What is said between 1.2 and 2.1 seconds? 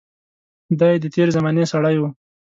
زمانې سړی و.